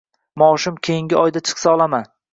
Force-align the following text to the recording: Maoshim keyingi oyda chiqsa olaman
Maoshim 0.41 0.79
keyingi 0.89 1.19
oyda 1.21 1.45
chiqsa 1.51 1.75
olaman 1.77 2.13